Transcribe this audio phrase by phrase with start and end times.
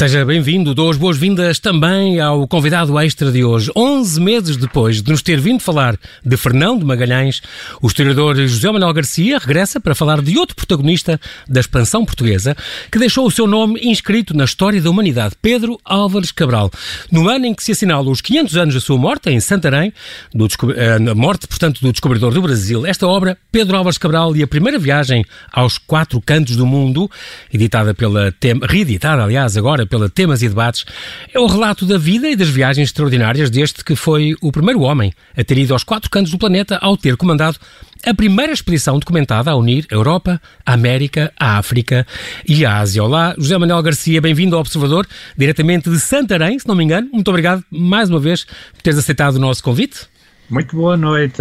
[0.00, 3.70] Seja bem-vindo, dou as boas-vindas também ao convidado extra de hoje.
[3.76, 5.94] 11 meses depois de nos ter vindo falar
[6.24, 7.42] de Fernão de Magalhães,
[7.82, 12.56] o historiador José Manuel Garcia regressa para falar de outro protagonista da expansão portuguesa
[12.90, 16.70] que deixou o seu nome inscrito na história da humanidade, Pedro Álvares Cabral.
[17.12, 19.92] No ano em que se assinala os 500 anos da sua morte, em Santarém,
[20.32, 20.48] do,
[21.10, 24.78] a morte, portanto, do descobridor do Brasil, esta obra, Pedro Álvares Cabral e a primeira
[24.78, 27.10] viagem aos quatro cantos do mundo,
[27.52, 28.34] editada pela,
[28.66, 30.86] reeditada, aliás, agora pela Temas e Debates,
[31.34, 35.12] é o relato da vida e das viagens extraordinárias deste que foi o primeiro homem
[35.36, 37.58] a ter ido aos quatro cantos do planeta ao ter comandado
[38.06, 42.06] a primeira expedição documentada a unir a Europa, a América, a África
[42.48, 43.04] e a Ásia.
[43.04, 47.10] Olá, José Manuel Garcia, bem-vindo ao Observador, diretamente de Santarém, se não me engano.
[47.12, 50.08] Muito obrigado mais uma vez por teres aceitado o nosso convite.
[50.50, 51.40] Muito boa noite.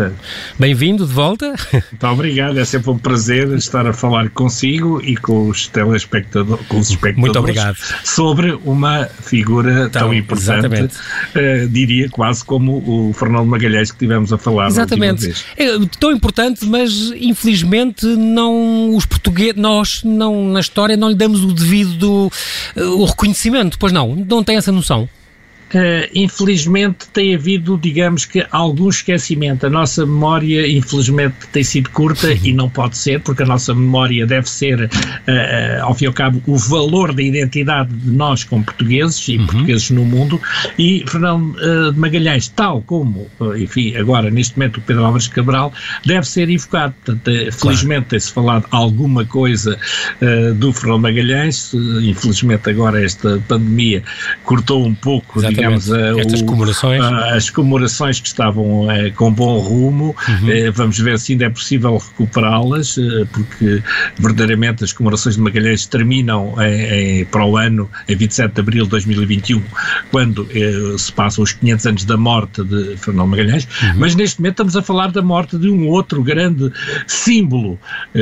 [0.59, 1.55] Bem-vindo de volta.
[1.73, 6.78] Muito obrigado, é sempre um prazer estar a falar consigo e com os telespectadores, com
[6.78, 7.75] os espectadores Muito obrigado.
[8.03, 14.31] sobre uma figura tão, tão importante, uh, diria quase como o Fernando Magalhães que tivemos
[14.31, 15.33] a falar Exatamente.
[15.58, 15.66] É
[16.00, 21.52] tão importante, mas infelizmente não os portugueses, nós não na história não lhe damos o
[21.52, 22.31] devido
[22.76, 25.09] uh, o reconhecimento, pois não, não tem essa noção.
[25.70, 29.67] Uh, infelizmente tem havido, digamos que, algum esquecimento.
[29.67, 34.26] A nossa memória, infelizmente, tem sido curta e não pode ser, porque a nossa memória
[34.26, 38.44] deve ser, uh, uh, ao fim e ao cabo, o valor da identidade de nós
[38.44, 39.45] como portugueses e uhum.
[39.45, 40.42] portugueses no mundo.
[40.78, 41.56] E Fernando
[41.94, 45.72] de Magalhães, tal como, enfim, agora neste momento o Pedro Álvares Cabral,
[46.06, 46.94] deve ser invocado.
[47.06, 47.52] Portanto, claro.
[47.52, 49.78] felizmente tem-se falado alguma coisa
[50.56, 51.73] do Fernando Magalhães.
[52.02, 54.04] Infelizmente, agora esta pandemia
[54.44, 57.03] cortou um pouco, digamos, digamos, Estas comemorações.
[57.03, 60.15] as comemorações que estavam com bom rumo.
[60.27, 60.49] Uhum.
[60.49, 63.81] Eh, vamos ver se ainda é possível recuperá-las, eh, porque
[64.17, 68.83] verdadeiramente as comemorações de Magalhães terminam em, em, para o ano, em 27 de abril
[68.86, 69.61] de 2021,
[70.11, 73.67] quando eh, se passam os 500 anos da morte de Fernão Magalhães.
[73.81, 73.93] Uhum.
[73.98, 76.71] Mas neste momento estamos a falar da morte de um outro grande
[77.08, 77.80] símbolo,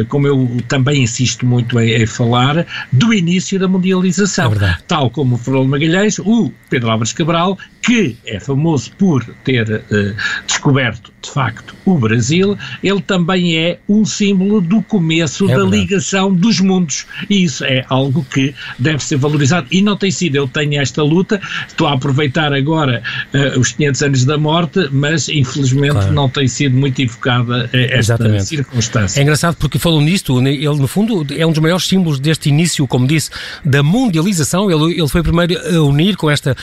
[0.10, 4.54] como eu também insisto muito em, em falar, do início da mundialização.
[4.54, 9.24] É Tal como o Fernão Magalhães, o Pedro Álvares Cabral Cabral, que é famoso por
[9.46, 10.16] ter uh,
[10.46, 15.78] descoberto, de facto, o Brasil, ele também é um símbolo do começo é da verdade.
[15.78, 17.06] ligação dos mundos.
[17.30, 19.68] E isso é algo que deve ser valorizado.
[19.72, 20.36] E não tem sido.
[20.36, 23.02] Eu tenho esta luta, estou a aproveitar agora
[23.34, 26.12] uh, os 500 anos da morte, mas infelizmente claro.
[26.12, 28.46] não tem sido muito evocada uh, esta Exatamente.
[28.48, 29.18] circunstância.
[29.22, 32.86] É engraçado porque falou nisto, ele no fundo é um dos maiores símbolos deste início,
[32.86, 33.30] como disse,
[33.64, 34.70] da mundialização.
[34.70, 36.54] Ele, ele foi primeiro a unir com esta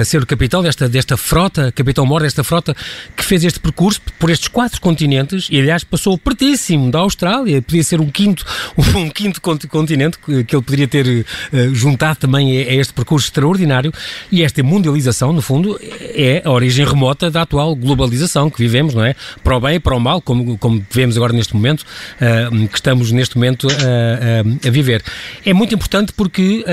[0.00, 0.26] a ser o
[0.62, 2.74] capitão desta, desta frota, capitão-mor desta frota,
[3.16, 7.82] que fez este percurso por estes quatro continentes e, aliás, passou pertíssimo da Austrália, podia
[7.82, 8.44] ser um quinto,
[8.96, 13.92] um quinto continente que, ele poderia ter uh, juntado também a, este percurso extraordinário
[14.30, 19.04] e esta mundialização, no fundo, é a origem remota da atual globalização que vivemos, não
[19.04, 19.14] é?
[19.42, 22.76] Para o bem e para o mal, como, como vemos agora neste momento, uh, que
[22.76, 25.02] estamos neste momento uh, a viver.
[25.44, 26.64] É muito importante porque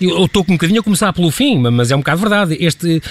[0.00, 3.02] eu estou um bocadinho a começar pelo fim, mas é um bocado verdade este,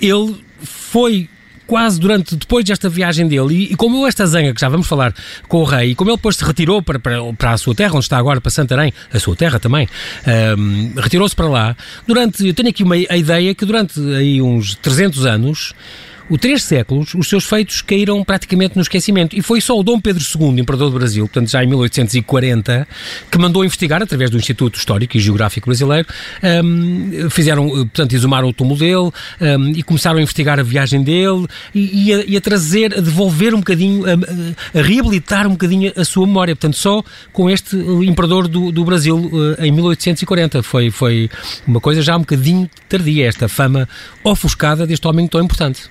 [0.00, 1.28] ele foi
[1.70, 5.14] quase durante, depois desta viagem dele, e, e como esta zanga, que já vamos falar
[5.46, 7.92] com o rei, e como ele depois se retirou para, para, para a sua terra,
[7.94, 9.88] onde está agora, para Santarém, a sua terra também,
[10.26, 11.76] um, ehm, retirou-se para lá,
[12.08, 15.72] durante, eu tenho aqui uma a ideia que durante aí uns 300 anos,
[16.30, 19.36] o três séculos, os seus feitos caíram praticamente no esquecimento.
[19.36, 22.86] E foi só o Dom Pedro II, imperador do Brasil, portanto já em 1840,
[23.28, 26.06] que mandou investigar, através do Instituto Histórico e Geográfico Brasileiro,
[26.64, 29.10] um, fizeram, portanto, exumaram o túmulo dele
[29.40, 33.00] um, e começaram a investigar a viagem dele e, e, a, e a, trazer, a
[33.00, 36.54] devolver um bocadinho, a, a, reabilitar um bocadinho a sua memória.
[36.54, 37.02] Portanto, só
[37.32, 40.62] com este imperador do, do Brasil uh, em 1840.
[40.62, 41.28] Foi, foi
[41.66, 43.88] uma coisa já um bocadinho tardia, esta fama
[44.22, 45.90] ofuscada deste homem tão importante.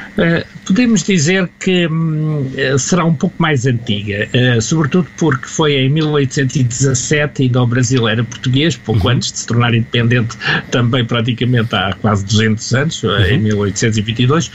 [0.65, 5.89] podemos dizer que hum, eh, será um pouco mais antiga, uh, sobretudo porque foi em
[5.89, 9.15] 1817, ainda o Brasil era português, pouco uhum.
[9.15, 10.37] antes de se tornar independente,
[10.69, 13.25] também praticamente há quase 200 anos, uhum.
[13.25, 14.51] em 1822.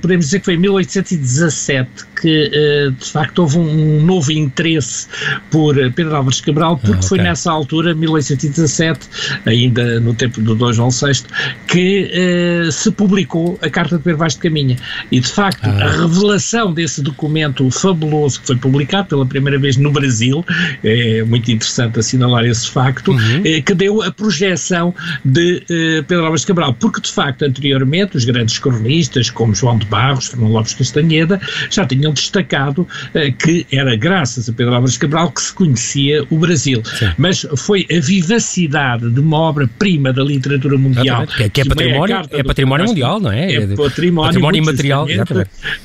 [0.00, 1.90] podemos dizer que foi em 1817
[2.20, 2.50] que,
[2.96, 5.08] de facto, houve um novo interesse
[5.50, 7.08] por Pedro Álvares Cabral, porque ah, okay.
[7.08, 9.08] foi nessa altura, 1817,
[9.44, 11.24] ainda no tempo do Dom João VI,
[11.66, 14.76] que se publicou a Carta de Pedro Vaz de Caminha.
[15.10, 15.84] E, de facto, ah.
[15.84, 20.44] a revelação desse documento fabuloso que foi publicado pela primeira vez no Brasil,
[20.82, 23.42] é muito interessante assinalar esse facto, uhum.
[23.44, 24.94] é, que deu a projeção
[25.24, 29.86] de eh, Pedro Álvares Cabral, porque, de facto, anteriormente, os grandes cronistas, como João de
[29.86, 31.40] Barros, Fernando Lopes Castanheda,
[31.70, 36.38] já tinham destacado eh, que era graças a Pedro Álvares Cabral que se conhecia o
[36.38, 36.82] Brasil.
[36.84, 37.10] Sim.
[37.18, 41.26] Mas foi a vivacidade de uma obra-prima da literatura mundial.
[41.26, 43.52] Que, é, que é património, é património mundial, não é?
[43.52, 45.08] É, é património, património imaterial.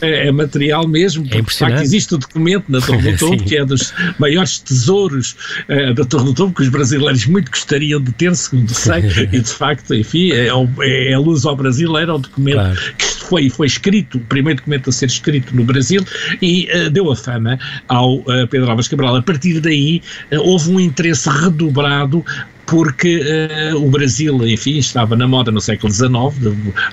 [0.02, 3.58] É, é, material mesmo, porque de facto existe o documento na Torre do Tombo, que
[3.58, 5.36] é dos maiores tesouros
[5.70, 9.40] uh, da Torre do Tombo, que os brasileiros muito gostariam de ter, segundo sei, e
[9.40, 12.80] de facto, enfim, é, é, é a luz ao brasileiro, o documento claro.
[12.98, 16.04] que foi, foi escrito, o primeiro documento a ser escrito no Brasil,
[16.42, 19.16] e uh, deu a fama ao uh, Pedro Álvares Cabral.
[19.16, 20.02] A partir daí
[20.32, 22.24] houve um interesse redobrado
[22.68, 23.22] porque
[23.74, 26.12] uh, o Brasil, enfim, estava na moda no século XIX,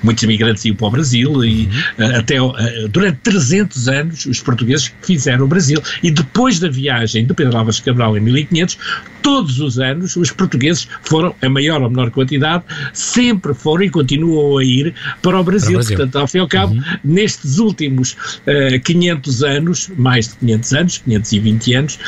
[0.01, 1.65] muitos imigrantes iam para o Brasil e
[1.99, 2.53] uh, até uh,
[2.89, 7.81] durante 300 anos os portugueses fizeram o Brasil e depois da viagem de Pedro Álvares
[7.81, 8.77] Cabral em 1500,
[9.21, 12.63] todos os anos os portugueses foram, a maior ou menor quantidade,
[12.93, 15.71] sempre foram e continuam a ir para o Brasil.
[15.71, 15.97] Para o Brasil.
[15.97, 16.83] Portanto, ao fim e ao cabo, uhum.
[17.03, 18.13] nestes últimos
[18.47, 21.99] uh, 500 anos, mais de 500 anos, 520 anos,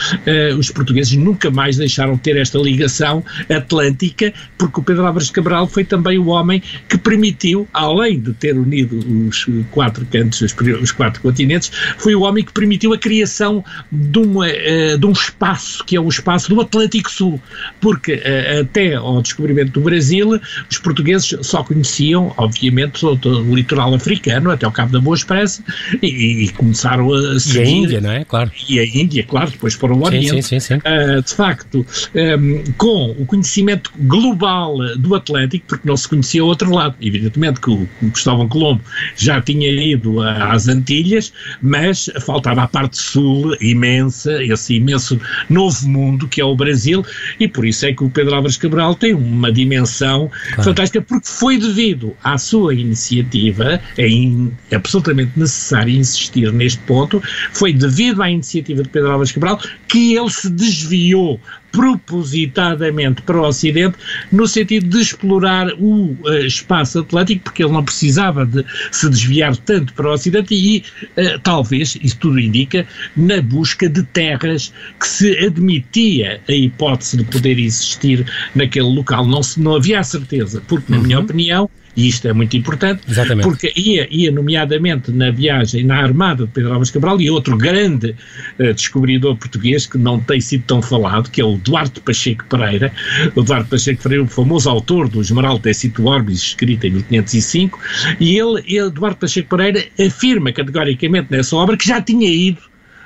[0.57, 3.23] os portugueses nunca mais deixaram de ter esta ligação
[3.57, 8.57] atlântica, porque o Pedro Álvares Cabral foi também o homem que permitiu, além de ter
[8.57, 14.19] unido os quatro cantos, os, quatro continentes, foi o homem que permitiu a criação de,
[14.19, 17.41] uma, uh, de um espaço, que é o espaço do Atlântico Sul,
[17.81, 20.39] porque uh, até ao descobrimento do Brasil,
[20.69, 25.63] os portugueses só conheciam, obviamente, o, o litoral africano, até o Cabo da Boa Esperança,
[26.01, 27.57] e, e, começaram a seguir...
[27.57, 28.25] E a Índia, não é?
[28.25, 28.51] Claro.
[28.69, 30.41] E a Índia, claro, depois foram o Oriente.
[30.43, 30.75] Sim, sim, sim.
[30.75, 36.43] Uh, de facto, um, com o conhecimento conhecimento global do Atlântico, porque não se conhecia
[36.43, 36.95] o outro lado.
[37.01, 38.81] Evidentemente que o, Cristóvão Colombo
[39.15, 46.27] já tinha ido às Antilhas, mas faltava a parte sul imensa, esse imenso novo mundo
[46.27, 47.05] que é o Brasil,
[47.39, 50.63] e por isso é que o Pedro Álvares Cabral tem uma dimensão claro.
[50.63, 57.21] fantástica, porque foi devido à sua iniciativa, é, in, é absolutamente necessário insistir neste ponto,
[57.53, 61.39] foi devido à iniciativa de Pedro Álvares Cabral que ele se desviou
[61.71, 63.97] propositadamente para o Ocidente,
[64.31, 69.55] no sentido de explorar o uh, espaço atlântico, porque ele não precisava de se desviar
[69.57, 70.83] tanto para o Ocidente e,
[71.19, 77.23] uh, talvez, isso tudo indica, na busca de terras que se admitia a hipótese de
[77.25, 78.25] poder existir
[78.55, 79.25] naquele local.
[79.25, 81.03] Não, se, não havia a certeza, porque, na uhum.
[81.03, 83.43] minha opinião, e isto é muito importante, Exatamente.
[83.43, 88.15] porque ia, ia, nomeadamente, na viagem na Armada de Pedro Álvares Cabral e outro grande
[88.59, 92.93] uh, descobridor português que não tem sido tão falado, que é o Duarte Pacheco Pereira.
[93.35, 97.79] O Duarte Pacheco Pereira, o famoso autor do Esmeralda Tecito Orbis, escrito em 1505,
[98.19, 102.61] e ele, ele, Duarte Pacheco Pereira, afirma categoricamente nessa obra que já tinha ido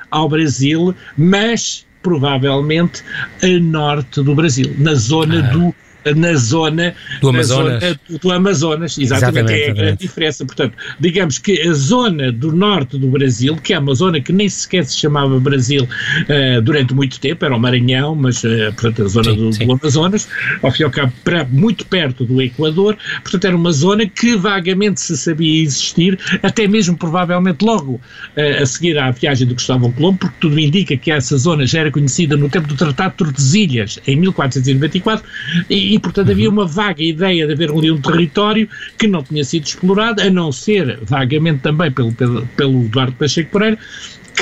[0.09, 3.03] ao Brasil, mas provavelmente
[3.41, 5.53] a norte do Brasil, na zona ah.
[5.53, 5.75] do
[6.15, 7.83] na zona do Amazonas.
[7.83, 10.45] Zona do Amazonas, exatamente, exatamente, é a grande diferença.
[10.45, 14.49] Portanto, digamos que a zona do norte do Brasil, que é uma zona que nem
[14.49, 19.07] sequer se chamava Brasil uh, durante muito tempo, era o Maranhão, mas, uh, portanto, a
[19.07, 19.65] zona sim, do, sim.
[19.65, 20.27] do, Amazonas,
[20.61, 24.35] ao fim e ao cabo, para, muito perto do Equador, portanto, era uma zona que
[24.35, 29.91] vagamente se sabia existir, até mesmo provavelmente logo uh, a seguir à viagem do Cristóvão
[29.91, 33.17] Colombo, porque tudo indica que essa zona já era conhecida no tempo do Tratado de
[33.17, 35.25] Tordesilhas, em 1494,
[35.69, 36.33] e e, portanto, uhum.
[36.33, 40.29] havia uma vaga ideia de haver ali um território que não tinha sido explorado, a
[40.29, 43.77] não ser vagamente também pelo, pelo, pelo Eduardo Pacheco Pereira,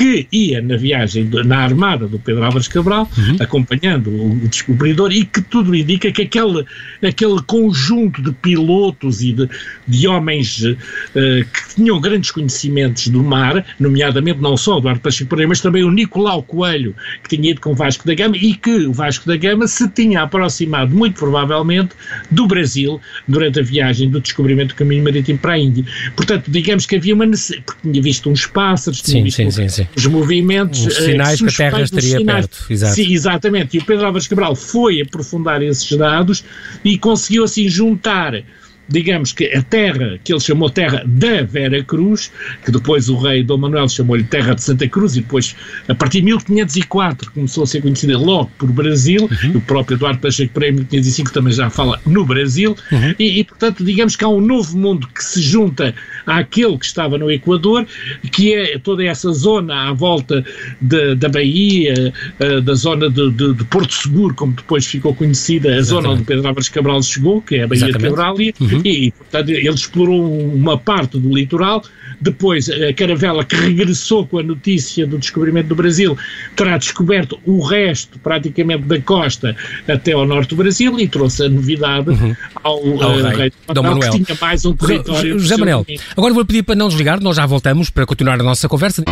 [0.00, 3.36] que ia na viagem, na armada do Pedro Álvares Cabral, uhum.
[3.38, 6.64] acompanhando o, descobridor, e que tudo indica que aquele,
[7.06, 9.46] aquele conjunto de pilotos e de,
[9.86, 10.76] de homens uh,
[11.12, 15.84] que tinham grandes conhecimentos do mar, nomeadamente não só o Eduardo Pacheco Pereira, mas também
[15.84, 19.28] o Nicolau Coelho, que tinha ido com o Vasco da Gama, e que o Vasco
[19.28, 21.90] da Gama se tinha aproximado, muito provavelmente,
[22.30, 25.84] do Brasil durante a viagem do descobrimento do caminho marítimo para a Índia.
[26.16, 29.50] Portanto, digamos que havia uma necessidade, porque tinha visto uns pássaros, tinha sim, visto sim,
[29.50, 30.86] sim, sim os movimentos.
[30.86, 32.72] Os sinais uh, que a Terra estaria sinais, perto.
[32.72, 32.94] Exato.
[32.94, 33.76] Sim, exatamente.
[33.76, 36.44] E o Pedro Álvares Cabral foi aprofundar esses dados
[36.84, 38.42] e conseguiu assim juntar
[38.90, 42.30] digamos que a terra que ele chamou terra da Vera Cruz,
[42.64, 45.54] que depois o rei Dom Manuel chamou-lhe terra de Santa Cruz e depois,
[45.88, 49.56] a partir de 1504, começou a ser conhecida logo por Brasil, uhum.
[49.56, 53.14] o próprio Eduardo Pacheco Pereira em 1505 também já fala no Brasil, uhum.
[53.18, 55.94] e, e, portanto digamos que há um novo mundo que se junta
[56.26, 57.86] àquele que estava no Equador,
[58.32, 60.44] que é toda essa zona à volta
[60.80, 65.68] de, da Bahia, uh, da zona de, de, de, Porto Seguro, como depois ficou conhecida,
[65.68, 65.88] a Exatamente.
[65.88, 68.02] zona onde Pedro Álvares Cabral chegou, que é a Bahia Exatamente.
[68.02, 68.92] de Cabrália, uhum uhum.
[68.92, 71.82] e, portanto, ele explorou uma parte do litoral,
[72.20, 76.16] depois a caravela que regressou com a notícia do descobrimento do Brasil
[76.54, 79.56] terá descoberto o resto, praticamente, da costa
[79.88, 82.36] até ao norte do Brasil e trouxe a novidade uhum.
[82.62, 84.12] ao, ao uh, rei, Dom Manuel.
[84.12, 85.38] que tinha mais um território.
[85.38, 88.68] José Manuel, agora vou pedir para não desligar, nós já voltamos para continuar a nossa
[88.68, 89.04] conversa.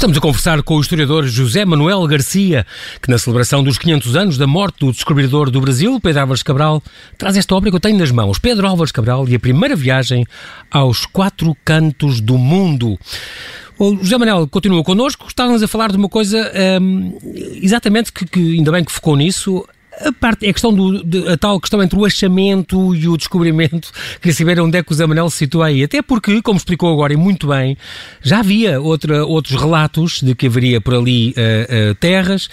[0.00, 2.66] Estamos a conversar com o historiador José Manuel Garcia,
[3.02, 6.82] que na celebração dos 500 anos da morte do descobridor do Brasil, Pedro Álvares Cabral,
[7.18, 10.24] traz esta obra que eu tenho nas mãos, Pedro Álvares Cabral e a primeira viagem
[10.70, 12.98] aos quatro cantos do mundo.
[13.78, 17.18] O José Manuel continua connosco, estávamos a falar de uma coisa um,
[17.60, 19.66] exatamente que, que, ainda bem que focou nisso,
[20.04, 23.92] a, parte, a questão do, de, a tal questão entre o achamento e o descobrimento,
[24.20, 25.84] queria saber onde é que o Zé Manel se situa aí.
[25.84, 27.76] Até porque, como explicou agora e muito bem,
[28.22, 32.48] já havia outra, outros relatos de que haveria por ali uh, uh, terras.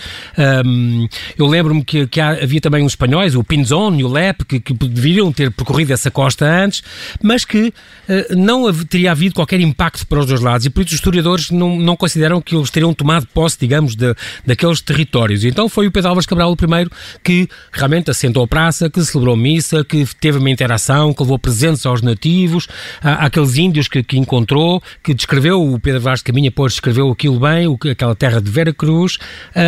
[0.65, 4.59] Um, eu lembro-me que, que havia também os espanhóis, o Pinzón e o Lep, que,
[4.59, 6.83] que deveriam ter percorrido essa costa antes,
[7.21, 10.89] mas que uh, não teria havido qualquer impacto para os dois lados e por isso
[10.89, 15.43] os historiadores não, não consideram que eles teriam tomado posse, digamos, de, daqueles territórios.
[15.43, 16.89] E então foi o Pedro Álvares Cabral o primeiro
[17.23, 17.36] que
[17.71, 22.01] realmente assentou a praça, que celebrou missa, que teve uma interação, que levou presentes aos
[22.01, 22.67] nativos,
[23.01, 27.39] àqueles índios que, que, encontrou, que descreveu, o Pedro Vaz de Caminha, pois descreveu aquilo
[27.39, 29.17] bem, o, aquela terra de Vera Cruz,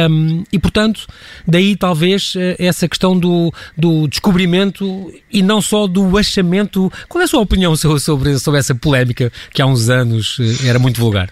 [0.09, 1.05] um, e portanto,
[1.47, 6.91] daí talvez eh, essa questão do, do descobrimento e não só do achamento.
[7.07, 10.79] Qual é a sua opinião sobre, sobre essa polémica que há uns anos eh, era
[10.79, 11.29] muito vulgar?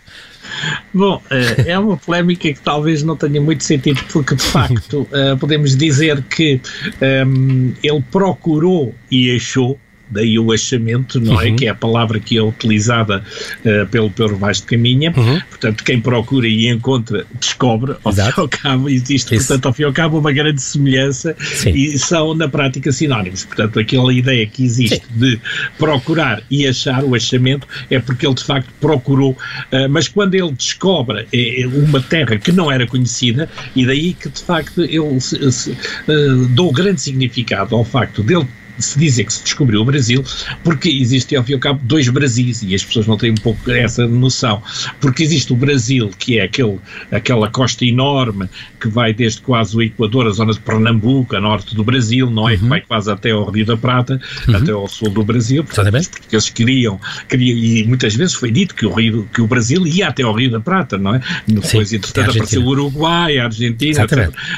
[0.93, 5.35] Bom, eh, é uma polémica que talvez não tenha muito sentido, porque de facto eh,
[5.35, 6.59] podemos dizer que
[7.01, 11.47] um, ehm, ele procurou e achou daí o achamento, não é?
[11.47, 11.53] uhum.
[11.53, 11.57] é?
[11.57, 13.23] Que é a palavra que é utilizada
[13.59, 15.13] uh, pelo Pedro Vaz de Caminha.
[15.15, 15.39] Uhum.
[15.49, 17.95] Portanto, quem procura e encontra, descobre.
[18.03, 18.31] Ao Exato.
[18.31, 19.47] fim e ao cabo, existe, Isso.
[19.47, 21.71] portanto, ao fim e ao cabo, uma grande semelhança Sim.
[21.71, 23.45] e são, na prática, sinónimos.
[23.45, 25.19] Portanto, aquela ideia que existe Sim.
[25.19, 25.39] de
[25.77, 29.31] procurar e achar o achamento é porque ele, de facto, procurou.
[29.31, 34.29] Uh, mas quando ele descobre é, uma terra que não era conhecida, e daí que,
[34.29, 34.81] de facto,
[35.19, 38.47] se, uh, dou grande significado ao facto dele
[38.79, 40.23] se dizer que se descobriu o Brasil,
[40.63, 43.35] porque existem, ao fim e ao cabo, dois Brasis, e as pessoas não têm um
[43.35, 44.61] pouco essa noção.
[44.99, 46.79] Porque existe o Brasil, que é aquele,
[47.11, 51.75] aquela costa enorme que vai desde quase o Equador, a zona de Pernambuco, a norte
[51.75, 52.53] do Brasil, não é?
[52.53, 52.59] Uhum.
[52.59, 54.55] Que vai quase até ao Rio da Prata, uhum.
[54.55, 55.63] até ao sul do Brasil.
[55.63, 59.47] Portanto, os portugueses queriam, queriam, e muitas vezes foi dito que o, Rio, que o
[59.47, 61.21] Brasil ia até ao Rio da Prata, não é?
[61.47, 64.05] Depois, Sim, entretanto, apareceu o Uruguai, a Argentina,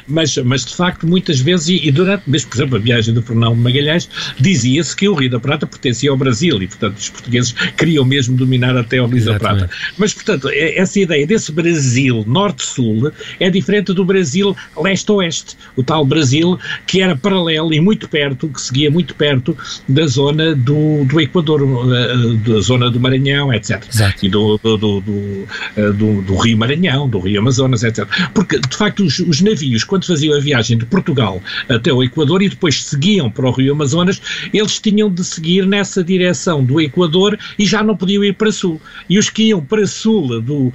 [0.07, 3.21] mas, mas de facto, muitas vezes, e, e durante, mesmo, por exemplo, a viagem do
[3.21, 4.08] Fernão Magalhães,
[4.39, 8.35] dizia-se que o Rio da Prata pertencia ao Brasil e, portanto, os portugueses queriam mesmo
[8.35, 9.69] dominar até o Rio da Prata.
[9.97, 16.05] Mas, portanto, é, essa ideia desse Brasil norte-sul é diferente do Brasil leste-oeste, o tal
[16.05, 21.19] Brasil que era paralelo e muito perto, que seguia muito perto da zona do, do
[21.19, 23.83] Equador, eh, da zona do Maranhão, etc.
[23.91, 24.25] Exato.
[24.25, 28.07] E do, do, do, do, eh, do, Rio Maranhão, do Rio Amazonas, etc.
[28.33, 32.41] Porque, de facto, os, os navios, quando faziam a viagem de Portugal até o Equador
[32.41, 34.21] e depois seguiam para o Rio Amazonas, Amazonas,
[34.53, 38.81] eles tinham de seguir nessa direção do Equador e já não podiam ir para sul.
[39.09, 40.73] E os que iam para sul, do, uh,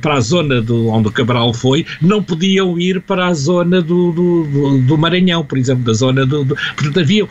[0.00, 4.12] para a zona do, onde o Cabral foi, não podiam ir para a zona do,
[4.12, 6.44] do, do Maranhão, por exemplo, da zona do.
[6.44, 7.28] do portanto, havia uh,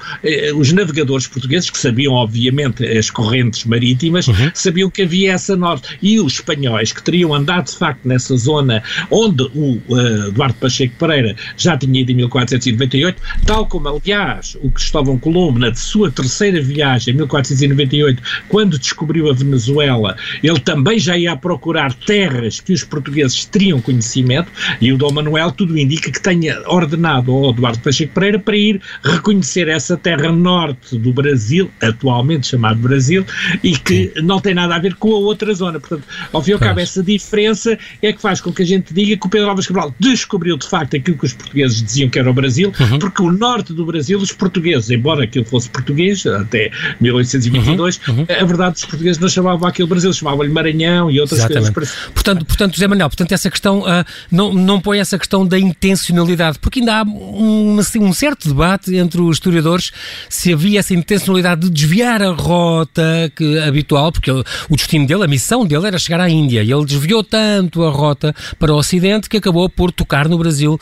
[0.57, 4.51] os navegadores portugueses que sabiam, obviamente, as correntes marítimas, uhum.
[4.53, 5.97] sabiam que havia essa norte.
[6.01, 10.95] E os espanhóis que teriam andado, de facto, nessa zona onde o uh, Eduardo Pacheco
[10.97, 16.61] Pereira já tinha ido em 1498, tal como, aliás, o Cristóvão Colombo, na sua terceira
[16.61, 22.85] viagem, em 1498, quando descobriu a Venezuela, ele também já ia procurar terras que os
[22.85, 28.13] portugueses teriam conhecimento, e o Dom Manuel tudo indica que tenha ordenado ao Eduardo Pacheco
[28.13, 33.25] Pereira para ir reconhecer essa terra norte do Brasil, atualmente chamado Brasil,
[33.61, 34.21] e que Sim.
[34.21, 35.77] não tem nada a ver com a outra zona.
[35.77, 38.93] Portanto, ao fim e ao cabo, essa diferença é que faz com que a gente
[38.93, 42.17] diga que o Pedro Álvares Cabral descobriu de facto aquilo que os portugueses diziam que
[42.17, 42.99] era o Brasil, uhum.
[42.99, 46.71] porque o norte do Brasil, os portugueses, embora embora aquilo fosse português, até
[47.01, 48.25] 1822, uhum, uhum.
[48.29, 51.73] a verdade os portugueses não chamavam aquilo Brasil, chamavam-lhe Maranhão e outras Exatamente.
[51.73, 51.95] coisas.
[52.13, 56.59] Portanto, portanto, José Manuel, portanto, essa questão, uh, não, não põe essa questão da intencionalidade,
[56.59, 59.91] porque ainda há um, assim, um certo debate entre os historiadores
[60.29, 65.23] se havia essa intencionalidade de desviar a rota que, habitual, porque ele, o destino dele,
[65.23, 68.77] a missão dele era chegar à Índia, e ele desviou tanto a rota para o
[68.77, 70.79] Ocidente que acabou por tocar no Brasil.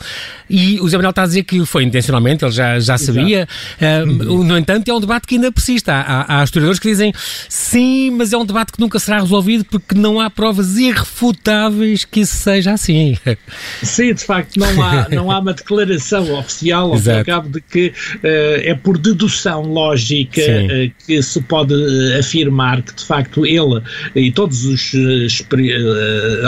[0.48, 3.48] E o Zé Manuel está a dizer que foi intencionalmente, ele já, já sabia,
[3.80, 5.90] uh, no entanto, é um debate que ainda persiste.
[5.90, 7.12] Há, há, há, historiadores que dizem
[7.48, 12.20] sim, mas é um debate que nunca será resolvido porque não há provas irrefutáveis que
[12.20, 13.16] isso seja assim.
[13.82, 18.22] Sim, de facto, não há, não há uma declaração oficial ao cabo de que uh,
[18.62, 23.82] é por dedução lógica uh, que se pode uh, afirmar que, de facto, ele
[24.14, 24.92] e todos os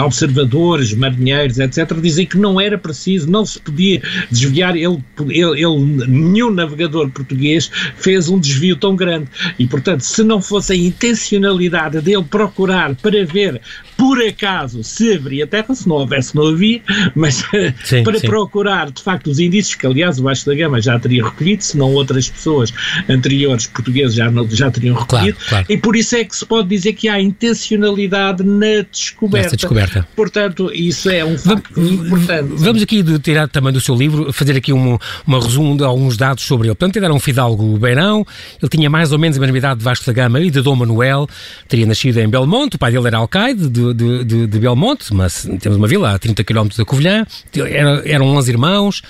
[0.04, 4.76] observadores, marinheiros, etc., dizem que não era preciso, não se podia desviar.
[4.76, 9.28] Ele, ele, ele nenhum navegador português fez um desvio tão grande.
[9.58, 13.60] E, portanto, se não fosse a intencionalidade dele procurar para ver
[13.98, 16.80] por acaso se haveria terra, se não houvesse, não havia,
[17.16, 17.42] mas
[17.82, 18.28] sim, para sim.
[18.28, 21.76] procurar de facto os indícios, que aliás o Baixo da Gama já teria recolhido, se
[21.76, 22.72] não outras pessoas
[23.08, 25.66] anteriores portugueses já, não, já teriam recolhido, claro, claro.
[25.68, 29.56] e por isso é que se pode dizer que há intencionalidade na descoberta.
[29.56, 30.08] descoberta.
[30.14, 32.52] Portanto, isso é um facto vamos, importante.
[32.54, 36.44] Vamos aqui tirar também do seu livro, fazer aqui um, uma resumo de alguns dados
[36.44, 36.76] sobre ele.
[36.76, 38.24] Portanto, ele era um fidalgo beirão,
[38.62, 40.76] ele tinha mais ou menos a mesma idade de Vasco da Gama e de Dom
[40.76, 41.26] Manuel,
[41.66, 45.86] teria nascido em Belmonte, o pai dele era alcaide de, de, Belmonte, mas temos uma
[45.86, 49.02] vila a 30 km da Covilhã, era, eram 11 irmãos,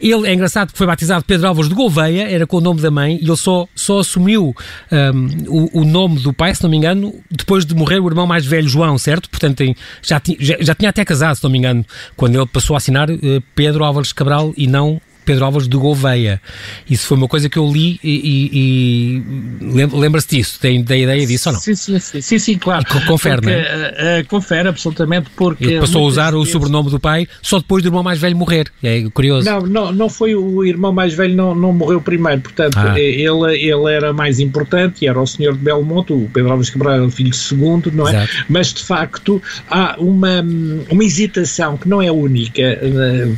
[0.00, 3.18] ele é engraçado foi batizado Pedro Álvares de Gouveia, era com o nome da mãe,
[3.20, 4.54] e ele só, só assumiu
[4.92, 8.26] um, o, o, nome do pai, se não me engano, depois de morrer o irmão
[8.26, 9.28] mais velho, João, certo?
[9.28, 11.84] Portanto, tem, já, já, já, tinha até casado, se não me engano,
[12.16, 13.18] quando ele passou a assinar uh,
[13.54, 16.40] Pedro Álvares Cabral e não Pedro Álvares de Gouveia.
[16.88, 19.20] Isso foi uma coisa que eu li e,
[19.62, 20.58] e, e lembra-se disso?
[20.58, 21.60] Tem da ideia disso ou não?
[21.60, 22.82] Sim, sim, sim, sim, sim claro.
[22.82, 24.20] E confere, porque, não é?
[24.20, 25.64] Uh, confere, absolutamente, porque...
[25.64, 26.48] Ele passou a usar vezes...
[26.48, 28.72] o sobrenome do pai só depois do irmão mais velho morrer.
[28.82, 29.44] É curioso.
[29.44, 32.98] Não, não, não foi o irmão mais velho, não, não morreu primeiro, portanto, ah.
[32.98, 37.04] ele, ele era mais importante e era o senhor de Belmonte, o Pedro Álvares Cabral
[37.04, 38.12] o filho segundo, não é?
[38.12, 38.32] Exato.
[38.48, 40.42] Mas, de facto, há uma,
[40.88, 42.80] uma hesitação que não é única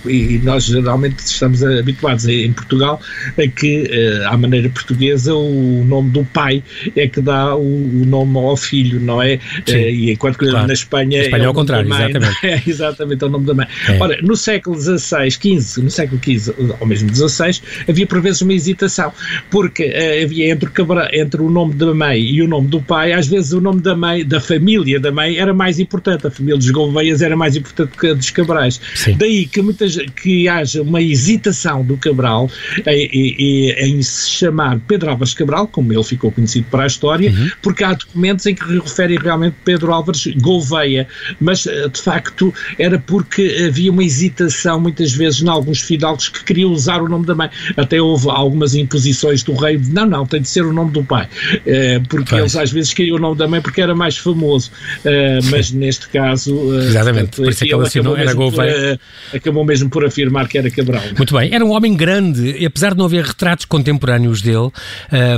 [0.06, 3.00] e nós geralmente estamos a habituados em Portugal
[3.38, 6.62] a que, eh, à maneira portuguesa, o nome do pai
[6.96, 9.38] é que dá o, o nome ao filho, não é?
[9.66, 10.66] Sim, eh, e enquanto que claro.
[10.66, 11.18] na Espanha.
[11.18, 12.40] Na Espanha é, é o contrário, mãe, exatamente.
[12.50, 13.66] É exatamente é o nome da mãe.
[13.88, 13.98] É.
[14.00, 18.52] Ora, no século XVI, XV, no século XV, ou mesmo XVI, havia por vezes uma
[18.52, 19.12] hesitação,
[19.50, 20.74] porque uh, havia entre o,
[21.12, 23.94] entre o nome da mãe e o nome do pai, às vezes o nome da
[23.96, 26.26] mãe, da família da mãe, era mais importante.
[26.26, 28.80] A família dos Gouveias era mais importante que a dos Cabrais.
[28.94, 29.16] Sim.
[29.16, 32.50] Daí que, muitas, que haja uma hesitação do Cabral
[32.86, 37.50] em, em, se chamar Pedro Álvares Cabral, como ele ficou conhecido para a história, uhum.
[37.62, 41.06] porque há documentos em que referem realmente Pedro Álvares Gouveia,
[41.40, 46.44] mas eh, de facto era porque havia uma hesitação muitas vezes em alguns fidalgos que
[46.44, 47.50] queriam usar o nome da mãe.
[47.76, 51.04] Até houve algumas imposições do rei de não, não, tem de ser o nome do
[51.04, 51.28] pai,
[51.66, 52.40] eh, porque Faz.
[52.40, 54.70] eles às vezes queriam o nome da mãe porque era mais famoso,
[55.04, 59.00] eh, mas neste caso Exatamente, portanto, por isso é que ele assinou, era Gouveia.
[59.30, 61.02] Por, acabou mesmo por afirmar que era Cabral.
[61.16, 64.70] Muito bem, era um homem grande, e apesar de não haver retratos contemporâneos dele,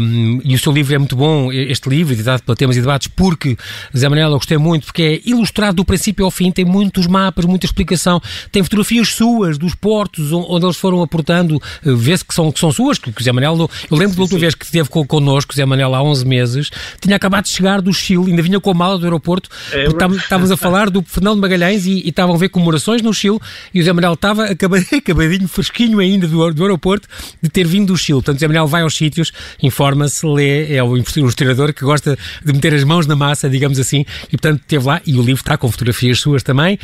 [0.00, 3.08] um, e o seu livro é muito bom, este livro, editado pela Temas e Debates,
[3.08, 3.56] porque,
[3.96, 7.44] Zé Manuel, eu gostei muito, porque é ilustrado do princípio ao fim, tem muitos mapas,
[7.44, 12.52] muita explicação, tem fotografias suas dos portos onde eles foram aportando, eh, vê-se que são,
[12.52, 15.54] que são suas, que o Zé Manuel, eu lembro da última vez que esteve connosco,
[15.54, 18.74] Zé Manuel, há 11 meses, tinha acabado de chegar do Chile, ainda vinha com a
[18.74, 22.48] mala do aeroporto, é, estávamos a falar do Fernando Magalhães e, e estavam a ver
[22.48, 23.40] comemorações no Chile,
[23.74, 27.08] e o Zé Manuel estava acabadinho, fresquinho ainda do, do aeroporto,
[27.40, 28.18] de ter vindo do Chile.
[28.18, 32.74] Portanto, Zé Manuel vai aos sítios, informa-se, lê, é o ilustrador que gosta de meter
[32.74, 35.70] as mãos na massa, digamos assim, e portanto esteve lá, e o livro está com
[35.70, 36.78] fotografias suas também,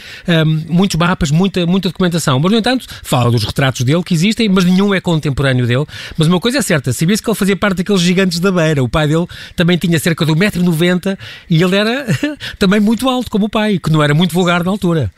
[0.68, 2.38] muitos mapas, muita, muita documentação.
[2.38, 5.84] Mas, no entanto, fala dos retratos dele que existem, mas nenhum é contemporâneo dele.
[6.16, 8.82] Mas uma coisa é certa, sabia-se que ele fazia parte daqueles gigantes da beira.
[8.82, 12.06] O pai dele também tinha cerca de 1,90m e ele era
[12.58, 15.10] também muito alto, como o pai, que não era muito vulgar na altura.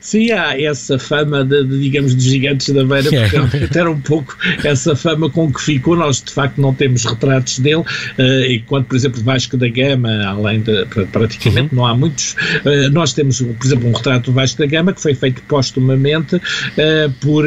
[0.00, 3.78] Sim, há essa fama de, de digamos, dos gigantes da beira, porque é.
[3.78, 5.96] era um pouco essa fama com que ficou.
[5.96, 10.60] Nós, de facto, não temos retratos dele, uh, enquanto, por exemplo, Vasco da Gama, além
[10.60, 11.78] de, praticamente, uhum.
[11.78, 12.32] não há muitos.
[12.64, 16.36] Uh, nós temos, por exemplo, um retrato do Vasco da Gama que foi feito postumamente
[16.36, 16.40] uh,
[17.20, 17.44] por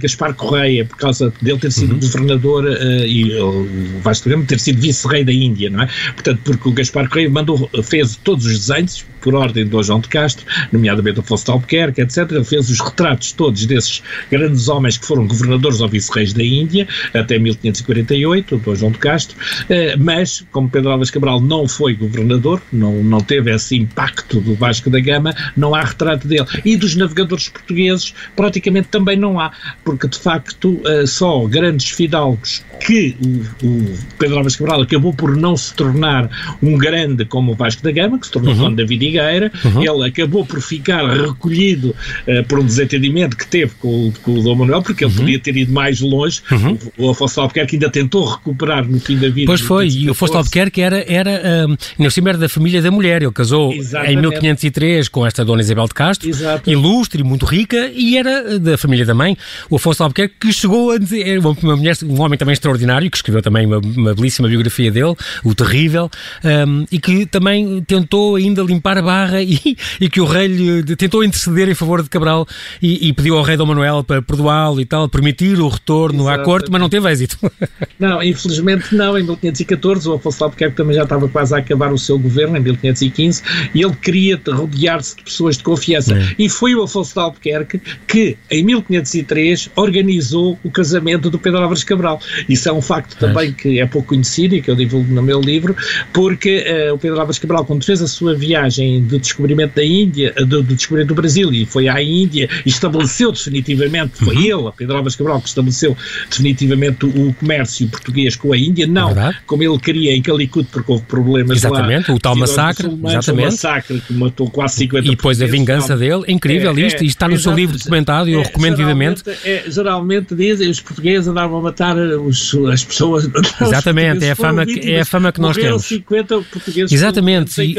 [0.00, 2.00] Gaspar Correia, por causa dele ter sido uhum.
[2.00, 2.64] governador
[3.06, 5.88] e o Vasco da Gama ter sido vice-rei da Índia, não é?
[6.12, 10.08] Portanto, porque o Gaspar Correia mandou, fez todos os desenhos, por ordem do João de
[10.08, 12.30] Castro, nomeadamente Afonso de Albuquerque, etc.
[12.30, 16.86] Ele fez os retratos todos desses grandes homens que foram governadores ou vice-reis da Índia
[17.14, 19.34] até 1548, o João de Castro,
[19.70, 24.54] eh, mas, como Pedro Alves Cabral não foi governador, não, não teve esse impacto do
[24.54, 26.46] Vasco da Gama, não há retrato dele.
[26.62, 32.62] E dos navegadores portugueses, praticamente também não há, porque de facto eh, só grandes fidalgos
[32.80, 33.16] que
[33.62, 36.28] o, o Pedro Alves Cabral acabou por não se tornar
[36.62, 38.74] um grande como o Vasco da Gama, que se tornou uhum.
[38.74, 39.82] David Figueira, uhum.
[39.82, 41.94] ele acabou por ficar recolhido
[42.26, 45.18] uh, por um desentendimento que teve com, com o Dom Manuel, porque ele uhum.
[45.18, 46.40] podia ter ido mais longe.
[46.50, 46.78] Uhum.
[46.98, 49.46] O, o Afonso Albuquerque ainda tentou recuperar no fim da vida.
[49.46, 53.32] Pois foi, e o Afonso Albuquerque era, era um, era da família da mulher, ele
[53.32, 54.18] casou Exatamente.
[54.18, 56.68] em 1503 com esta Dona Isabel de Castro, Exato.
[56.68, 59.36] ilustre e muito rica, e era da família da mãe,
[59.70, 63.16] o Afonso Albuquerque, que chegou a dizer, uma, uma mulher, um homem também extraordinário, que
[63.16, 66.10] escreveu também uma, uma belíssima biografia dele, o Terrível,
[66.44, 69.58] um, e que também tentou ainda limpar a barra e,
[70.00, 72.46] e que o rei lhe, tentou interceder em favor de Cabral
[72.82, 76.38] e, e pediu ao rei Dom Manuel para perdoá-lo e tal, permitir o retorno à
[76.38, 77.38] corte, mas não teve êxito.
[77.98, 79.16] Não, infelizmente não.
[79.16, 82.60] Em 1514 o Afonso Albuquerque também já estava quase a acabar o seu governo, em
[82.60, 83.42] 1515,
[83.74, 86.14] e ele queria rodear-se de pessoas de confiança.
[86.14, 86.34] É.
[86.38, 92.20] E foi o Afonso Albuquerque que, em 1503, organizou o casamento do Pedro Álvares Cabral.
[92.48, 95.40] Isso é um facto também que é pouco conhecido e que eu divulgo no meu
[95.40, 95.76] livro,
[96.12, 100.32] porque uh, o Pedro Álvares Cabral, quando fez a sua viagem de descobrimento da Índia,
[100.36, 104.66] eh, do, do descobrimento do Brasil, e foi à Índia e estabeleceu definitivamente, foi uhum.
[104.66, 105.96] ele, Pedro Álvares Cabral, que estabeleceu
[106.30, 109.38] definitivamente o, comércio português com a Índia, não Verdade.
[109.46, 112.14] como ele queria em Calicut, porque houve problemas exatamente, lá.
[112.14, 113.42] o tal massacre, exatamente.
[113.42, 117.02] O massacre que matou quase 50 E depois a vingança dele, é incrível é, isto,
[117.02, 119.22] é, isto está no seu livro documentado e eu é, recomendo vivamente.
[119.44, 123.28] É, geralmente dizem, os portugueses andavam a matar os, as pessoas.
[123.60, 125.84] Exatamente, é a, fama, que, é a fama que nós temos.
[125.84, 127.60] 50 portugueses Exatamente.
[127.62, 127.74] E,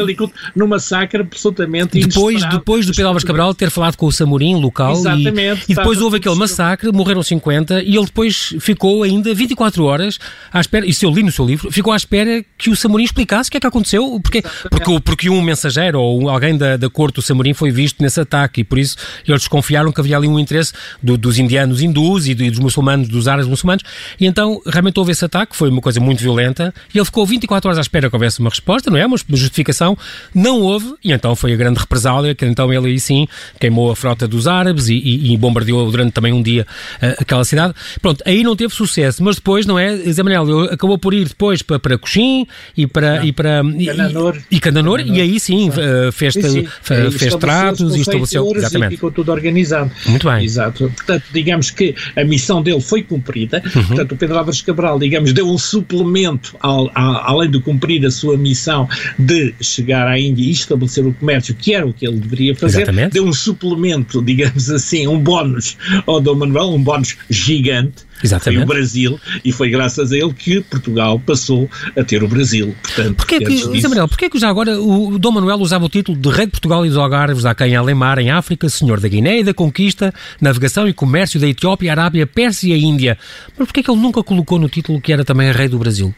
[0.55, 4.93] no massacre absolutamente depois, depois do Pedro Álvares Cabral ter falado com o Samorim local
[4.93, 9.83] Exatamente, e, e depois houve aquele massacre, morreram 50 e ele depois ficou ainda 24
[9.83, 10.17] horas
[10.51, 13.49] à espera, isso eu li no seu livro, ficou à espera que o Samorim explicasse
[13.49, 17.15] o que é que aconteceu, porque, porque, porque um mensageiro ou alguém da, da corte
[17.15, 18.95] do Samorim foi visto nesse ataque e por isso
[19.27, 23.27] eles desconfiaram que havia ali um interesse do, dos indianos hindus e dos muçulmanos, dos
[23.27, 23.83] árabes muçulmanos,
[24.19, 27.67] e então realmente houve esse ataque, foi uma coisa muito violenta, e ele ficou 24
[27.67, 29.05] horas à espera que houvesse uma resposta, não é?
[29.05, 29.97] Uma justificação,
[30.33, 33.27] não houve, e então foi a grande represália, que então ele aí sim
[33.59, 36.65] queimou a frota dos árabes e, e, e bombardeou durante também um dia
[37.01, 37.73] uh, aquela cidade.
[38.01, 39.95] Pronto, aí não teve sucesso, mas depois, não é?
[39.97, 43.19] Zé Manuel acabou por ir depois para, para Coxim e para.
[43.19, 43.25] Não.
[43.25, 44.37] E, para Cananor.
[44.49, 46.67] E, e Cananor, e aí sim, uh, fez, sim.
[47.11, 48.51] fez tratos e estabeleceu.
[48.55, 48.93] Exatamente.
[48.93, 49.91] E ficou tudo organizado.
[50.07, 50.43] Muito bem.
[50.43, 50.91] Exato.
[50.95, 53.61] Portanto, digamos que a missão dele foi cumprida.
[53.75, 53.85] Uhum.
[53.85, 58.11] Portanto, o Pedro Álvares Cabral, digamos, deu um suplemento, ao, ao, além de cumprir a
[58.11, 62.19] sua missão de chegar à Índia e estabelecer o comércio, que era o que ele
[62.19, 63.13] deveria fazer, Exatamente.
[63.13, 68.59] deu um suplemento, digamos assim, um bónus ao Dom Manuel, um bónus gigante, Exatamente.
[68.59, 72.73] Foi o Brasil e foi graças a ele que Portugal passou a ter o Brasil.
[72.81, 73.75] Portanto, porquê que, disso...
[73.75, 76.85] Isabel, porquê que já agora o Dom Manuel usava o título de Rei de Portugal
[76.85, 80.87] e dos Algarves, a quem Alemar em África, Senhor da Guiné e da Conquista, Navegação
[80.87, 83.17] e Comércio da Etiópia, Arábia, Pérsia e Índia?
[83.57, 86.13] Mas porquê que ele nunca colocou no título que era também Rei do Brasil?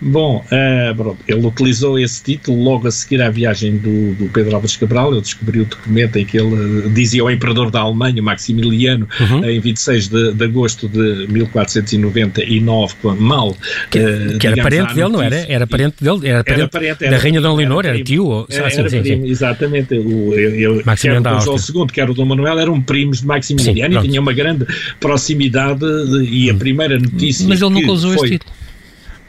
[0.00, 4.54] Bom, uh, pronto, ele utilizou esse título logo a seguir à viagem do, do Pedro
[4.54, 5.14] Álvares Cabral.
[5.14, 9.40] Eu descobri o documento em que ele uh, dizia ao imperador da Alemanha, Maximiliano, uhum.
[9.40, 13.56] uh, em 26 de, de, agosto de 1499, mal.
[13.90, 15.36] Que, que era parente dele, não era?
[15.48, 18.26] Era parente dele, era parente, era parente era, da Rainha Dona Leonor, era, tio?
[18.26, 19.26] Ou, era, sim, sim, sim.
[19.26, 19.94] Exatamente.
[19.94, 23.26] O, eu, Maximiliano quer o Dom João II, quer o Dom Manuel, eram primos de
[23.26, 24.66] Maximiliano sim, e tinham uma grande
[25.00, 25.86] proximidade.
[26.28, 26.58] E a hum.
[26.58, 27.48] primeira notícia.
[27.48, 28.65] Mas ele nunca usou foi, este título.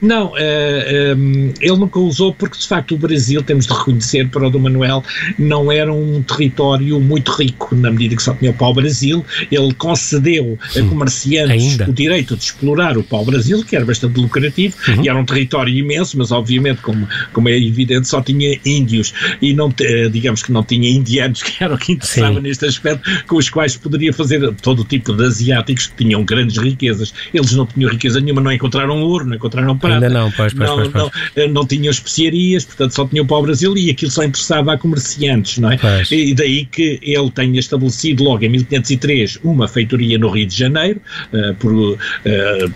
[0.01, 3.73] Não, uh, eh, um, ehm, ele nunca usou porque de facto o Brasil, temos de
[3.73, 5.03] reconhecer para o Dom Manuel,
[5.39, 9.25] não era um território muito rico, na medida que só tinha o pau-brasil.
[9.51, 11.89] Ele concedeu a comerciantes Ainda?
[11.89, 15.03] o direito de explorar o pau-brasil, que era bastante lucrativo, uhum.
[15.03, 19.53] e era um território imenso, mas obviamente, como, como é evidente, só tinha índios e
[19.53, 22.41] não, uh, digamos que não tinha indianos, que era o que interessava Sim.
[22.41, 26.57] neste aspecto, com os quais poderia fazer todo o tipo de asiáticos que tinham grandes
[26.57, 27.13] riquezas.
[27.33, 30.05] Eles não tinham riqueza nenhuma, não encontraram ouro, não encontraram prata.
[30.05, 31.11] Ainda não, pois, pois, não, pois, pois.
[31.35, 34.77] Não, não tinham especiarias, portanto só tinham para o Brasil e aquilo só interessava a
[34.77, 35.77] comerciantes, não é?
[35.77, 36.11] Pois.
[36.11, 41.01] E daí que ele tenha estabelecido logo em 1503 uma feitoria no Rio de Janeiro,
[41.33, 41.97] uh, por, uh,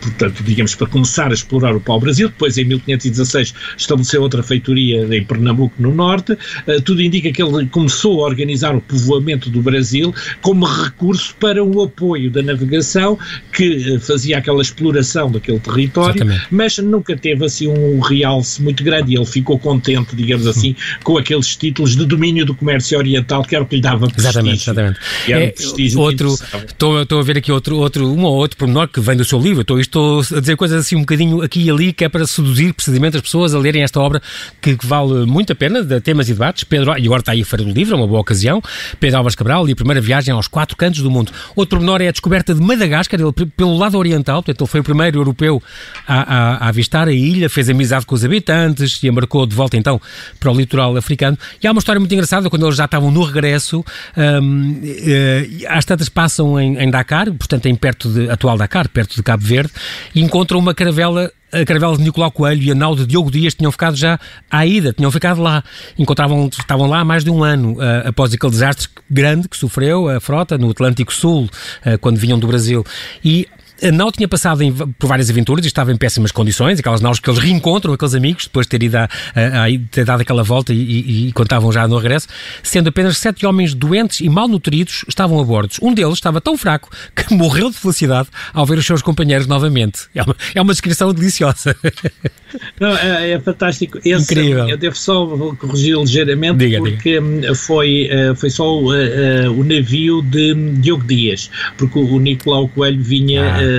[0.02, 2.30] portanto, digamos, para começar a explorar o pau-brasil.
[2.30, 6.34] Depois, em 1516, estabeleceu outra feitoria em Pernambuco, no norte.
[6.34, 11.64] Uh, tudo indica que ele começou a organizar o povoamento do Brasil como recurso para
[11.64, 13.18] o apoio da navegação
[13.54, 16.48] que fazia aquela exploração daquele território, Exatamente.
[16.52, 21.18] mas nunca teve assim um realce muito grande e ele ficou contente, digamos assim, com
[21.18, 24.30] aqueles títulos de domínio do comércio oriental que era o que lhe dava prestígio.
[24.30, 25.00] Exatamente, exatamente.
[25.28, 25.54] Era é,
[25.98, 26.36] outro,
[26.68, 29.40] estou, estou a ver aqui outro, outro, um ou outro pormenor que vem do seu
[29.40, 29.62] livro.
[29.62, 32.74] Estou, estou a dizer coisas assim um bocadinho aqui e ali que é para seduzir
[32.74, 34.22] precisamente as pessoas a lerem esta obra
[34.62, 36.64] que, que vale muito a pena, de temas e debates.
[36.64, 38.62] Pedro, e agora está aí a Feira do Livro, é uma boa ocasião.
[39.00, 41.32] Pedro Álvares Cabral e a primeira viagem aos quatro cantos do mundo.
[41.56, 44.84] Outro pormenor é a descoberta de Madagascar, ele pelo lado oriental, portanto ele foi o
[44.84, 45.62] primeiro europeu
[46.08, 49.56] a, a, a avistar conquistar a ilha, fez amizade com os habitantes e embarcou de
[49.56, 50.00] volta então
[50.40, 51.38] para o litoral africano.
[51.64, 53.84] E há uma história muito engraçada, quando eles já estavam no regresso,
[54.18, 59.16] um, uh, às tantas passam em, em, Dakar, portanto em perto de, atual Dakar, perto
[59.16, 59.72] de Cabo Verde,
[60.14, 63.54] e encontram uma caravela a caravela de Nicolau Coelho e a nau de Diogo Dias
[63.54, 64.18] tinham ficado já
[64.50, 65.62] à ida, tinham ficado lá.
[66.00, 70.08] Encontravam, estavam lá há mais de um ano, uh, após aquele desastre grande que sofreu
[70.08, 71.50] a frota no Atlântico Sul,
[71.86, 72.86] uh, quando vinham do Brasil.
[73.22, 73.50] E
[73.82, 77.20] a nau tinha passado em, por várias aventuras e estava em péssimas condições, aquelas naus
[77.20, 80.44] que eles reencontram, aqueles amigos, depois de ter, ido a, a, a ter dado aquela
[80.44, 82.28] volta e, e, e contavam já no regresso,
[82.62, 85.74] sendo apenas sete homens doentes e malnutridos estavam a bordo.
[85.82, 90.08] Um deles estava tão fraco que morreu de felicidade ao ver os seus companheiros novamente.
[90.14, 91.76] É uma, é uma descrição deliciosa.
[92.80, 93.98] Não, é, é fantástico.
[94.04, 94.68] Esse, Incrível.
[94.68, 97.56] Eu devo só corrigir ligeiramente diga, porque diga.
[97.56, 103.02] Foi, eh, foi só o, uh, o navio de Diogo Dias, porque o Nicolau Coelho
[103.02, 103.56] vinha.
[103.56, 103.71] Ah eh,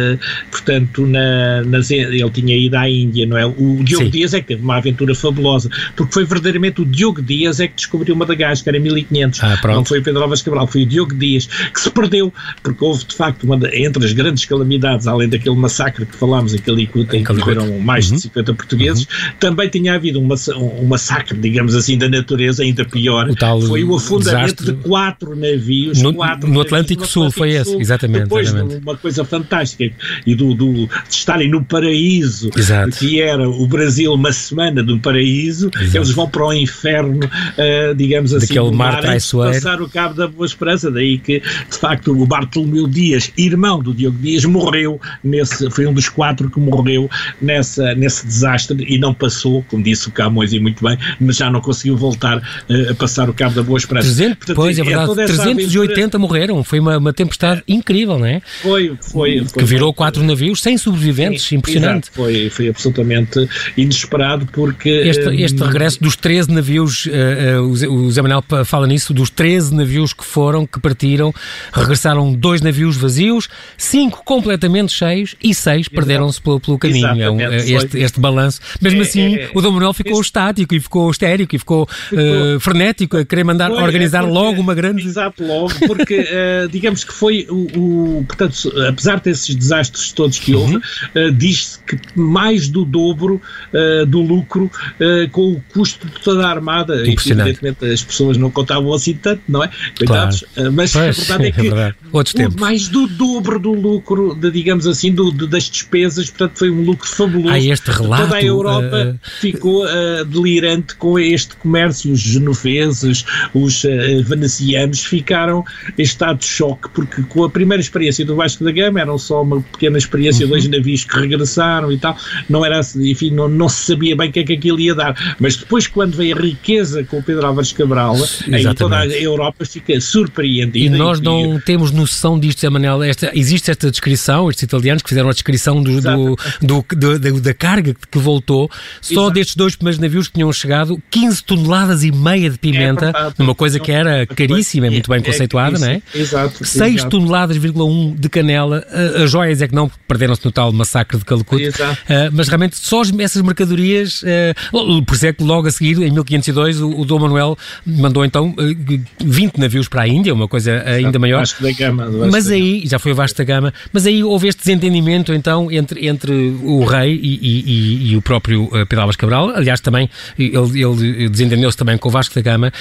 [0.51, 3.47] portanto, na, nas, ele tinha ido à Índia, não é?
[3.47, 4.11] O Diogo Sim.
[4.11, 7.77] Dias é que teve uma aventura fabulosa, porque foi verdadeiramente o Diogo Dias é que
[7.77, 9.43] descobriu Madagascar em 1500.
[9.43, 12.85] Ah, não foi o Pedro Alves Cabral, foi o Diogo Dias que se perdeu, porque
[12.85, 17.17] houve de facto uma entre as grandes calamidades, além daquele massacre que falámos em Calicuta,
[17.17, 18.17] em que morreram mais uhum.
[18.17, 19.33] de 50 portugueses, uhum.
[19.39, 23.29] também tinha havido um, um, massacre, digamos assim, da natureza ainda pior.
[23.31, 26.01] O foi o afundamento de quatro navios.
[26.03, 28.25] No, quatro no Atlântico Sul, foi esse, exatamente.
[28.25, 28.83] Depois, exatamente.
[28.83, 29.82] uma coisa fantástica
[30.27, 32.99] e do, do, de estarem no paraíso, Exato.
[32.99, 35.97] que era o Brasil uma semana do paraíso, Exato.
[35.97, 39.55] eles vão para o inferno, uh, digamos assim, Daquele mar, traiçoeiro.
[39.55, 43.95] passar o cabo da Boa Esperança, daí que de facto o Bartolomeu Dias, irmão do
[43.95, 47.09] Diogo Dias, morreu nesse, foi um dos quatro que morreu
[47.41, 51.51] nessa, nesse desastre e não passou, como disse o Camões e muito bem, mas já
[51.51, 54.07] não conseguiu voltar uh, a passar o cabo da Boa Esperança.
[54.07, 56.19] 300, Portanto, pois, é, é verdade, 380 aventura...
[56.19, 58.41] morreram, foi uma, uma tempestade incrível, não é?
[58.63, 59.45] Foi, foi.
[59.45, 62.11] foi que virou quatro navios sem sobreviventes, Sim, impressionante.
[62.13, 64.89] Foi, foi absolutamente inesperado porque...
[64.89, 69.31] Este, hum, este regresso dos 13 navios, uh, uh, o Zé Manuel fala nisso, dos
[69.31, 71.33] 13 navios que foram, que partiram,
[71.73, 77.23] regressaram dois navios vazios, cinco completamente cheios e seis perderam-se pelo, pelo caminho.
[77.23, 78.61] É um, este, este balanço.
[78.81, 80.27] Mesmo é, assim, é, o Dom Manuel ficou este...
[80.27, 82.57] estático e ficou histérico e ficou, ficou...
[82.57, 85.07] Uh, frenético a querer mandar foi, organizar é porque, logo uma grande...
[85.07, 86.27] Exato, logo, porque
[86.71, 90.81] digamos que foi o, o portanto, apesar desses desastres todos que houve, uhum.
[91.29, 93.41] uh, diz-se que mais do dobro
[93.73, 97.07] uh, do lucro uh, com o custo de toda a armada.
[97.07, 99.71] E, evidentemente as pessoas não contavam assim tanto, não é?
[99.97, 100.45] Coitados.
[100.55, 100.73] Claro.
[100.73, 105.13] mas pois, a verdade é que é mais do dobro do lucro, de, digamos assim,
[105.13, 107.49] do, de, das despesas, portanto foi um lucro fabuloso.
[107.49, 108.25] Há este relato.
[108.25, 109.85] Toda a Europa ficou
[110.27, 112.13] delirante com este comércio.
[112.13, 113.83] Os genoveses, os
[114.25, 115.65] venezianos ficaram
[115.99, 119.42] em estado de choque, porque com a primeira experiência do Vasco da Gama eram só
[119.43, 120.51] uma pequena experiência, uhum.
[120.51, 122.17] dois navios que regressaram e tal,
[122.49, 125.37] não era, enfim, não, não se sabia bem o que é que aquilo ia dar,
[125.39, 128.17] mas depois quando veio a riqueza com o Pedro Álvares Cabral,
[128.53, 130.79] aí toda a Europa fica surpreendida.
[130.79, 135.03] E nós e, não temos noção disto, Zé Manel, esta, existe esta descrição, estes italianos
[135.03, 139.31] que fizeram a descrição do, do, do, do da, carga que voltou, só Exato.
[139.33, 143.55] destes dois primeiros navios que tinham chegado, 15 toneladas e meia de pimenta, é numa
[143.55, 146.03] coisa que era caríssima, é muito bem é, conceituada, é, não é?
[146.15, 146.65] Exato.
[146.65, 148.85] 6 toneladas, 1 de canela,
[149.23, 151.63] as joias é que não, perderam-se no tal massacre de Calcuta.
[151.63, 156.11] Uh, mas realmente só essas mercadorias, uh, por isso é que logo a seguir, em
[156.11, 160.83] 1502, o, o Dom Manuel mandou então uh, 20 navios para a Índia, uma coisa
[160.87, 161.41] ainda maior.
[161.41, 162.09] Vasco da Gama.
[162.31, 166.33] Mas aí, já foi a vasta gama, mas aí houve este desentendimento então entre, entre
[166.63, 169.51] o rei e, e, e, e o próprio Pedro Álvares Cabral.
[169.51, 172.73] Aliás, também ele, ele desentendeu-se também com o Vasco da Gama.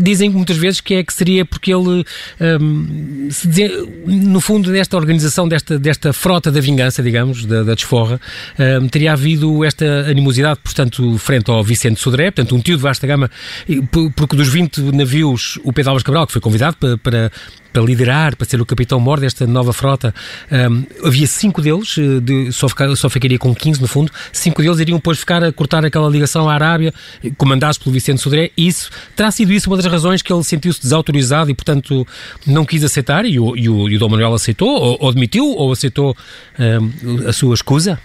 [0.00, 2.04] Dizem muitas vezes que é que seria porque ele,
[2.40, 3.28] um,
[4.06, 8.20] no fundo, desta organização desta, desta frota da vingança, digamos, da, da desforra,
[8.58, 13.06] uh, teria havido esta animosidade, portanto, frente ao Vicente Sodré, portanto, um tio de vasta
[13.06, 13.30] gama,
[14.16, 17.32] porque dos 20 navios, o Pedro Álvares Cabral, que foi convidado para, para
[17.72, 20.14] para liderar, para ser o capitão-mor desta nova frota.
[20.50, 24.62] Um, havia cinco deles, eh, de, só, ficar, só ficaria com 15 no fundo, cinco
[24.62, 26.92] deles iriam depois ficar a cortar aquela ligação à Arábia,
[27.36, 28.50] comandados pelo Vicente Sodré.
[28.56, 32.06] Isso terá sido isso uma das razões que ele sentiu-se desautorizado e, portanto,
[32.46, 33.24] não quis aceitar.
[33.24, 36.16] E o, e o, e o Dom Manuel aceitou, ou, ou admitiu, ou aceitou
[36.58, 37.98] um, a sua escusa.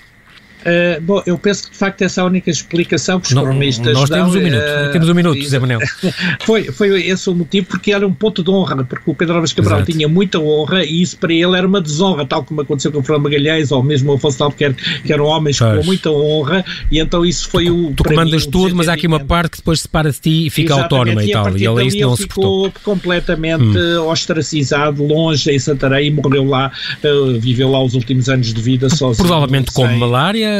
[0.65, 3.93] Uh, bom, eu penso que de facto essa é a única explicação que os cronistas
[3.93, 5.79] Nós temos um minuto, uh, temos um minuto, Zé Manel.
[6.41, 9.53] foi, foi esse o motivo, porque era um ponto de honra, porque o Pedro Alves
[9.53, 9.91] Cabral Exato.
[9.91, 13.03] tinha muita honra e isso para ele era uma desonra, tal como aconteceu com o
[13.03, 15.77] Fernando Magalhães ou mesmo o Afonso Albuquerque, que eram homens pois.
[15.77, 17.93] com muita honra, e então isso foi o.
[17.95, 20.49] Tu comandas mim, tudo, mas há aqui uma parte que depois separa de ti e
[20.49, 21.57] fica Exatamente, autónoma e, e tal.
[21.57, 24.07] E ele, isso não ficou completamente hum.
[24.07, 26.71] ostracizado, longe em Santarém e morreu lá,
[27.03, 29.27] uh, viveu lá os últimos anos de vida sozinho.
[29.27, 30.54] Provavelmente com malária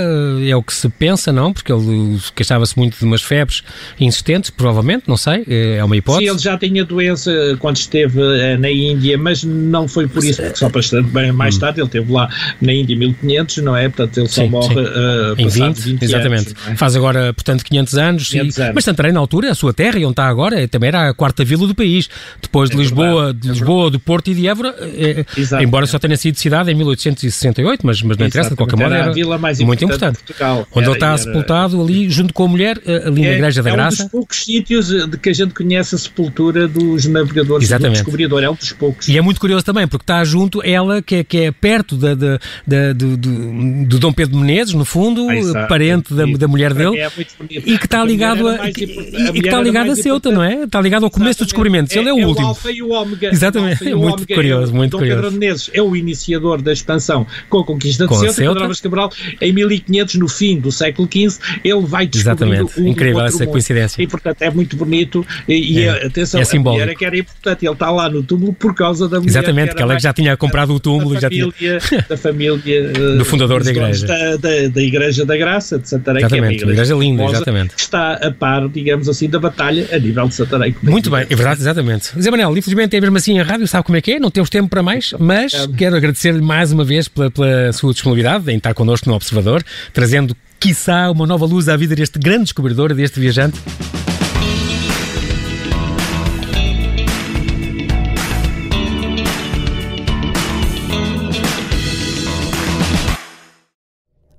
[0.48, 1.54] é o que se pensa, não?
[1.54, 3.64] Porque ele queixava-se muito de umas febres
[4.00, 6.26] insistentes, provavelmente, não sei, é uma hipótese.
[6.26, 10.42] Sim, ele já tinha doença quando esteve uh, na Índia, mas não foi por isso,
[10.42, 11.60] porque só bastante bem mais hum.
[11.60, 12.30] tarde, ele esteve lá
[12.62, 13.90] na Índia 1500, não é?
[13.90, 16.48] Portanto, ele só sim, morre uh, em 20, 20 exatamente.
[16.50, 16.76] Anos, é?
[16.76, 18.76] Faz agora, portanto, 500 anos, 500 e, anos.
[18.76, 21.44] mas Santarém, na altura, a sua terra, e onde está agora, também era a quarta
[21.44, 22.10] vila do país.
[22.42, 25.26] Depois de é Lisboa, verdade, de é Lisboa, do Porto e de Évora, é,
[25.62, 29.14] embora só tenha sido cidade em 1868, mas, mas não interessa, de qualquer modo, era,
[29.66, 30.18] muito importante.
[30.18, 30.68] Portugal.
[30.72, 33.64] Onde era, ele está era, sepultado ali, junto com a mulher, ali na é, Igreja
[33.64, 34.04] da Graça.
[34.04, 37.98] É um dos poucos sítios de que a gente conhece a sepultura dos navegadores Exatamente.
[37.98, 39.08] do descobridor, é um dos poucos.
[39.08, 42.16] E é muito curioso também, porque está junto ela, que é, que é perto da,
[42.16, 46.74] da, da do, do, do, Dom Pedro Menezes, no fundo, ah, parente da, da mulher
[46.74, 47.10] dele, é
[47.50, 48.84] e que está ligado a, e, que
[49.46, 50.64] está ligado a Ceuta, não é?
[50.64, 51.98] Está ligado ao começo do descobrimento.
[51.98, 52.42] Ele é, o último.
[52.42, 53.30] É o alfa e o ômega.
[53.30, 55.22] Exatamente, é muito curioso, muito Dom curioso.
[55.22, 58.76] Pedro Menezes é o iniciador da expansão com a conquista de Ceuta, Ceuta.
[58.82, 62.82] Cabral, em 1500, no fim do século XV, ele vai descobrir Exatamente.
[62.82, 63.52] um Incrível essa mundo.
[63.52, 64.02] coincidência.
[64.02, 65.26] E, portanto, é muito bonito.
[65.48, 66.06] E, é.
[66.06, 66.82] atenção, é simbólico.
[66.82, 67.66] a mulher é que era importante.
[67.66, 69.32] Ele está lá no túmulo por causa da mulher.
[69.32, 71.16] Exatamente, que, que ela já tinha comprado o túmulo.
[71.16, 72.06] Da já família, tinha...
[72.08, 72.56] da família
[73.18, 74.06] do fundador da igreja.
[74.06, 77.24] Da, da, da, Igreja da Graça de Santarém, exatamente, que é uma igreja, igreja linda,
[77.24, 77.76] exatamente.
[77.76, 80.76] Que está a par, digamos assim, da batalha a nível de Santarém.
[80.82, 82.12] Muito bem, é verdade, exatamente.
[82.20, 84.50] Zé Manel, infelizmente é mesmo assim a rádio, sabe como é que é, não temos
[84.50, 88.74] tempo para mais, mas quero agradecer-lhe mais uma vez pela, pela sua disponibilidade em estar
[88.74, 89.55] connosco no Observador,
[89.94, 93.60] trazendo, quiçá, uma nova luz à vida deste grande descobridor, deste viajante.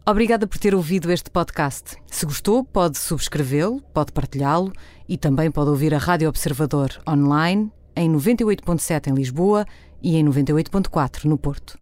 [0.09, 1.97] Obrigada por ter ouvido este podcast.
[2.07, 4.73] Se gostou, pode subscrevê-lo, pode partilhá-lo
[5.09, 9.67] e também pode ouvir a Rádio Observador online em 98.7 em Lisboa
[10.01, 11.75] e em 98.4 no Porto.